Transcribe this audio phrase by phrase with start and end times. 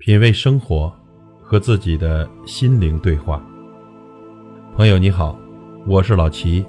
[0.00, 0.94] 品味生活，
[1.42, 3.44] 和自己的心灵对话。
[4.76, 5.36] 朋友你好，
[5.88, 6.64] 我是老齐。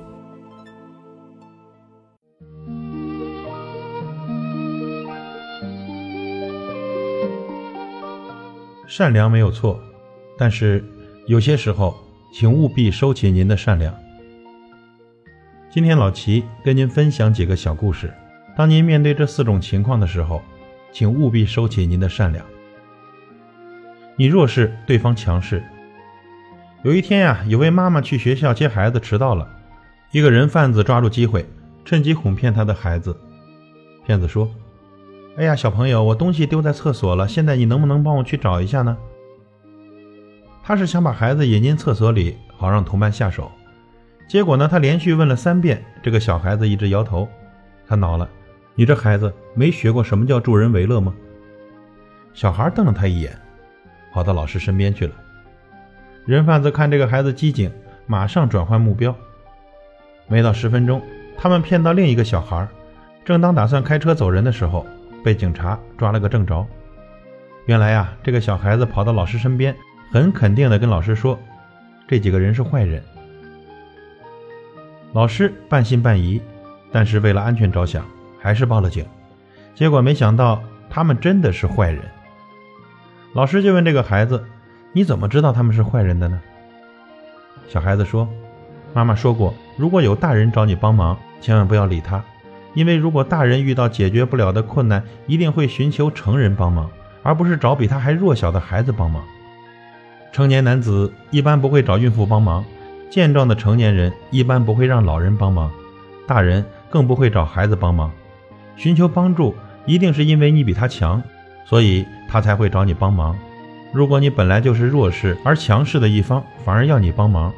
[8.87, 9.79] 善良没有错，
[10.35, 10.83] 但是
[11.27, 11.95] 有些时候，
[12.33, 13.93] 请务必收起您的善良。
[15.69, 18.11] 今天老齐跟您分享几个小故事。
[18.57, 20.41] 当您面对这四种情况的时候，
[20.91, 22.43] 请务必收起您的善良。
[24.19, 25.63] 你弱势，对方强势。
[26.83, 29.47] 有一天呀，有位妈妈去学校接孩子迟到了，
[30.11, 31.45] 一个人贩子抓住机会，
[31.85, 33.15] 趁机哄骗他的孩子。
[34.05, 34.51] 骗子说
[35.39, 38.97] ：“哎呀，小朋友，我东西丢在厕所了，现在你能不能帮我去找一下呢？”
[40.61, 43.49] 他是想把孩子引进厕所里，好让同伴下手。
[44.27, 47.25] 结果呢，他连续问了三遍，这个小孩子一直摇头。
[47.87, 48.29] 他恼了
[48.75, 51.15] ：“你这孩子没学过什么叫助人为乐吗？”
[52.35, 53.33] 小孩瞪了他一眼。
[54.11, 55.13] 跑到老师身边去了。
[56.25, 57.71] 人贩子看这个孩子机警，
[58.05, 59.15] 马上转换目标。
[60.27, 61.01] 没到十分钟，
[61.37, 62.67] 他们骗到另一个小孩，
[63.25, 64.85] 正当打算开车走人的时候，
[65.23, 66.65] 被警察抓了个正着。
[67.65, 69.75] 原来呀，这个小孩子跑到老师身边，
[70.11, 71.39] 很肯定的跟老师说
[72.07, 73.01] ：“这几个人是坏人。”
[75.13, 76.39] 老师半信半疑，
[76.91, 78.05] 但是为了安全着想，
[78.39, 79.03] 还是报了警。
[79.73, 82.03] 结果没想到，他们真的是坏人。
[83.33, 84.43] 老师就问这个孩子
[84.91, 86.41] ：“你怎么知道他们是坏人的呢？”
[87.69, 88.27] 小孩子说
[88.93, 92.23] ：“妈妈说过，如果有大人找你帮忙，千万不要理他，
[92.73, 96.89] 因为如果大人遇到解决不了的困难，一定会寻求成人帮忙，
[97.21, 99.23] 而不是找比他还弱小的孩子帮忙。
[100.31, 102.65] 成年男子一般不会找孕妇帮忙，
[103.11, 105.71] 健壮的成年人一般不会让老人帮忙，
[106.25, 108.11] 大人更不会找孩子帮忙。
[108.75, 111.21] 寻求帮助，一定是因为你比他强。”
[111.65, 113.37] 所以他才会找你帮忙。
[113.91, 117.51] 如果你本来就是弱势而强势的一方，反而要你帮忙，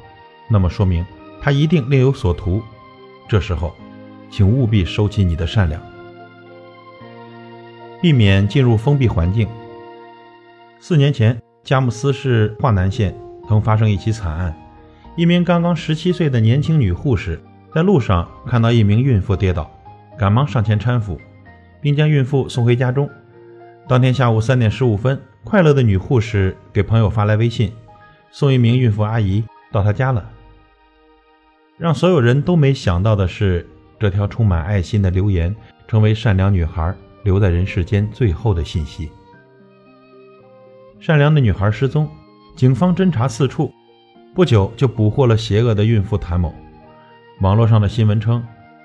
[0.48, 1.06] 那么说明
[1.42, 2.62] 他一定另有所图。
[3.28, 3.76] 这时候，
[4.30, 5.82] 请务必收起你的善良，
[8.02, 9.48] 避免进入封闭环境。
[10.80, 13.14] 四年前，佳木斯市华南县
[13.48, 14.56] 曾发生一起惨案，
[15.16, 17.42] 一名刚刚十七岁的年轻女护士
[17.76, 19.70] 在路上看到一名孕妇跌倒，
[20.18, 21.20] 赶忙上前搀扶，
[21.82, 23.10] 并将孕妇送回家中。
[23.88, 27.74] 当天下午三点十五分，快乐的女护士给朋友发来微信，
[28.30, 30.30] 送一名孕妇阿姨到她家了。
[31.78, 33.68] 让所有人都没想到的是，
[34.00, 35.54] 这条充满爱心的留言，
[35.88, 39.12] 成为善良女孩留在人世间最后的信息。
[41.00, 42.08] 善良的女孩失踪，
[42.56, 43.74] 警方侦查四处，
[44.36, 46.54] 不久就捕获了邪恶的孕妇谭某。
[47.42, 48.42] 网络上的新闻称，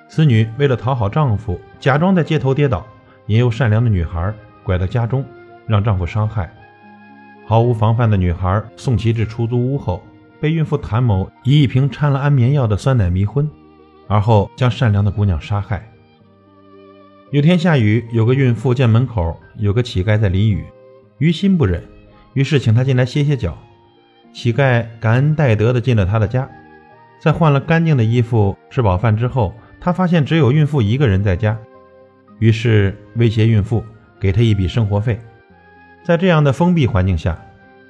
[0.09, 2.85] 此女为了讨好丈夫，假装在街头跌倒，
[3.27, 4.35] 引诱善良的女孩。
[4.67, 5.25] 拐到家中，
[5.65, 6.53] 让丈夫伤害。
[7.47, 10.03] 毫无防范的女孩送其至出租屋后，
[10.41, 13.49] 被孕妇谭某以一瓶掺了安眠药的酸奶迷昏，
[14.09, 15.89] 而后将善良的姑娘杀害。
[17.31, 20.65] 有天下雨，有个孕妇见门口有个乞丐在淋雨，
[21.19, 21.81] 于心不忍，
[22.35, 23.57] 于是请他进来歇歇脚。
[24.33, 26.49] 乞丐感恩戴德地进了他的家，
[27.21, 31.57] 在换了干净的衣服、吃饱饭之后，他发现只有孕妇一个人在家，
[32.41, 33.85] 于是威胁孕妇。
[34.19, 35.21] 给他一笔生活费，
[36.03, 37.37] 在这样的封闭环境下，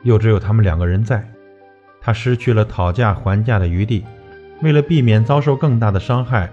[0.02, 1.26] 又只有他们两个人在，
[2.00, 4.04] 他失去了讨价还价的余地。
[4.62, 6.50] 为了避免遭受更大的伤害，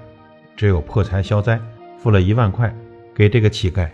[0.56, 1.60] 只有破财消灾，
[1.98, 2.74] 付了一万块
[3.16, 3.90] 给这个乞丐。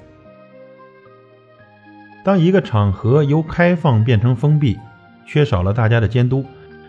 [2.24, 4.78] 当一个场合由开放变成封闭，
[5.26, 6.44] 缺少了大家的监督，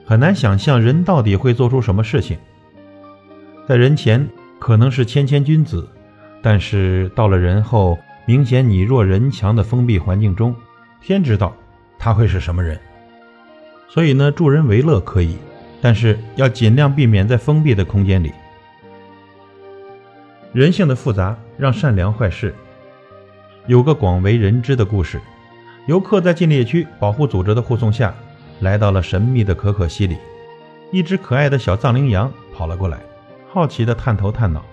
[0.05, 2.39] 很难想象人到底会做出什么事情。
[3.69, 4.27] 在人前
[4.59, 5.89] 可能是谦谦君子，
[6.43, 7.99] 但是到了人后。
[8.31, 10.55] 明显你弱人强的封闭环境中，
[11.01, 11.53] 天知道
[11.99, 12.79] 他会是什么人。
[13.89, 15.37] 所以呢，助人为乐可以，
[15.81, 18.33] 但是要尽量避免在封闭的空间里。
[20.53, 22.55] 人性的复杂让善良坏事。
[23.67, 25.21] 有个广为人知的故事：
[25.87, 28.15] 游客在禁猎区保护组织的护送下，
[28.61, 30.17] 来到了神秘的可可西里。
[30.93, 33.01] 一只可爱的小藏羚羊跑了过来，
[33.53, 34.65] 好奇地探头探脑。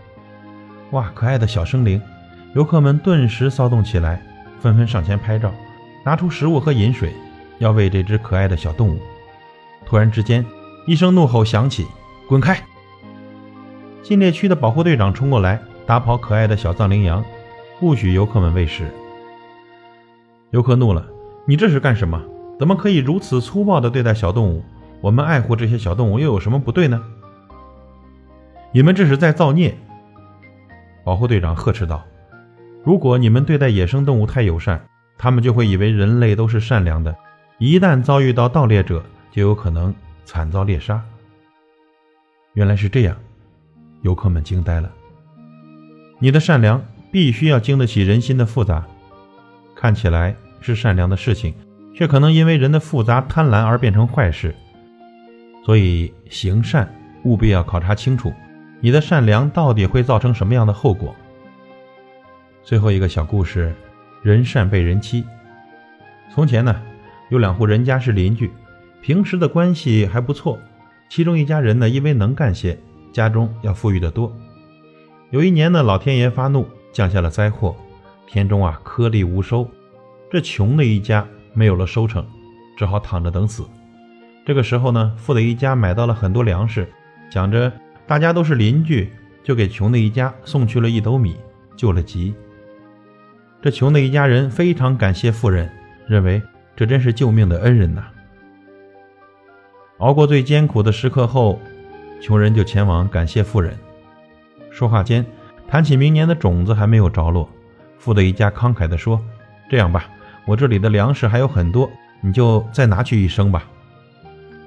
[0.92, 2.00] 哇，可爱的小生灵！
[2.54, 4.22] 游客们顿时骚动起来，
[4.60, 5.52] 纷纷上前拍照，
[6.04, 7.14] 拿出食物和饮水，
[7.60, 9.00] 要喂这只可爱的小动物。
[9.86, 10.46] 突然之间，
[10.86, 11.86] 一声怒吼响起
[12.28, 12.60] ：“滚开！”
[14.02, 17.24] 禁猎区的保护队长冲过来，打跑可爱的小藏羚羊，
[17.80, 18.86] 不许游客们喂食。
[20.52, 21.06] 游客怒了
[21.46, 22.22] ：“你这是干什么？
[22.58, 24.64] 怎么可以如此粗暴地对待小动物？
[25.00, 27.04] 我们爱护这些小动物又有什么不对呢？”
[28.74, 29.78] 你们这是在造孽！
[31.04, 32.04] 保护队长呵斥道。
[32.84, 34.82] 如果你们对待野生动物太友善，
[35.18, 37.16] 他们就会以为人类都是善良的，
[37.58, 39.94] 一旦遭遇到盗猎者，就有可能
[40.26, 41.04] 惨遭猎杀。
[42.54, 43.16] 原来是这样，
[44.02, 44.92] 游客们惊呆了。
[46.20, 46.82] 你的善良
[47.12, 48.86] 必须要经得起人心的复杂，
[49.76, 51.54] 看起来是善良的事情，
[51.94, 54.56] 却可能因为人的复杂贪婪而变成坏事。
[55.66, 56.90] 所以行善
[57.24, 58.34] 务必要考察清楚，
[58.80, 61.14] 你的善良到底会造成什么样的后果。
[62.68, 63.74] 最后一个小故事：
[64.22, 65.24] 人善被人欺。
[66.30, 66.76] 从前呢，
[67.30, 68.52] 有两户人家是邻居，
[69.02, 70.60] 平时的关系还不错。
[71.08, 72.78] 其中一家人呢，因为能干些，
[73.14, 74.36] 家中要富裕得多。
[75.30, 77.74] 有一年呢，老天爷发怒，降下了灾祸，
[78.28, 79.66] 田中啊颗粒无收。
[80.30, 82.28] 这穷的一家没有了收成，
[82.78, 83.66] 只好躺着等死。
[84.46, 86.86] 这个时候呢，富的一家买到了很多粮食，
[87.32, 87.72] 想着
[88.06, 89.10] 大家都是邻居，
[89.42, 91.38] 就给穷的一家送去了一斗米，
[91.78, 92.36] 救了急。
[93.62, 95.70] 这穷的一家人非常感谢富人，
[96.08, 96.42] 认为
[96.76, 98.06] 这真是救命的恩人呐。
[99.98, 101.60] 熬过最艰苦的时刻后，
[102.22, 103.76] 穷人就前往感谢富人。
[104.70, 105.26] 说话间，
[105.68, 107.50] 谈起明年的种子还没有着落，
[107.98, 109.20] 富的一家慷慨地说
[109.68, 110.08] ：“这样吧，
[110.46, 111.90] 我这里的粮食还有很多，
[112.22, 113.68] 你就再拿去一升吧。”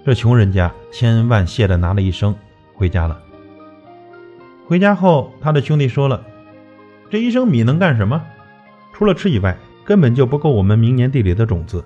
[0.04, 2.34] 这穷人家千恩万谢地拿了一升
[2.74, 3.20] 回家了。
[4.66, 6.24] 回家后，他的兄弟说了
[7.08, 8.20] ：“这一升米能干什么？
[9.00, 11.82] 除了吃以外，根本就不够我们明年地里的种子。”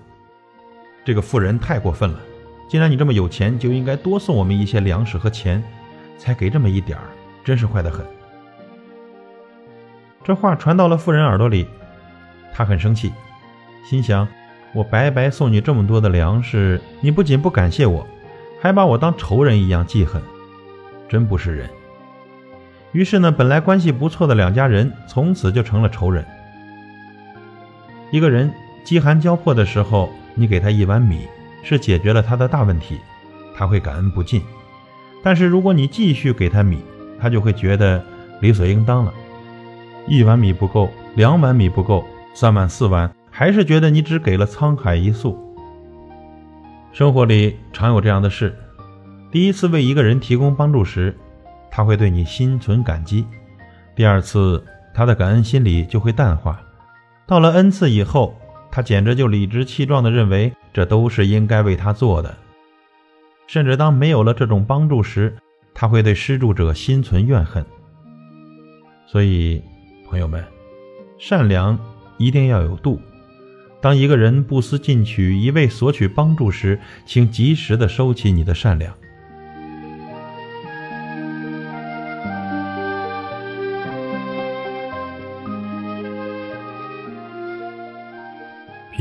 [1.07, 2.19] 这个富人太过分了。
[2.69, 5.63] 既然你这么有钱，就应该多送我们一些粮食和钱，
[6.19, 7.05] 才给这么一点儿，
[7.45, 8.05] 真是坏得很。
[10.25, 11.69] 这话传到了富人耳朵里，
[12.53, 13.13] 他很生气，
[13.89, 14.27] 心想：
[14.75, 18.05] 我白白送你这么多的粮食，你不仅不感谢我，
[18.61, 20.21] 还把我当仇人一样记恨，
[21.09, 21.71] 真不是人。
[22.91, 26.27] 于是呢，本来关系不错的两家人，从此就成了仇人。
[28.15, 28.49] 一个人
[28.85, 31.27] 饥寒交迫的时候，你给他一碗米。
[31.65, 33.01] 是解决了他的大问题，
[33.57, 34.41] 他会感恩不尽。
[35.21, 36.79] 但是如果你继续给他米，
[37.19, 38.05] 他就会觉得
[38.41, 39.13] 理所应当了。
[40.07, 45.37] 一碗米不够，两碗米不够，三碗四碗，还是觉得你只给了沧海一粟。
[46.93, 48.55] 生活里常有这样的事：
[49.33, 51.17] 第一次为一个人提供帮助时，
[51.69, 53.25] 他会对你心存感激；
[53.97, 54.63] 第二次，
[54.95, 56.61] 他的感恩心理就会淡化。
[57.27, 58.39] 到了 n 次以后，
[58.71, 60.53] 他简直就理直气壮地认为。
[60.75, 62.37] 这都是应该为他做的，
[63.47, 65.37] 甚至当没有了这种帮助时，
[65.73, 67.65] 他会对施助者心存怨恨。
[69.07, 69.63] 所以，
[70.09, 70.45] 朋友们，
[71.17, 71.79] 善良
[72.19, 73.01] 一定要有度。
[73.81, 78.93] 当一个人不思进取，一味索取帮助时，请及时的收起你的善良。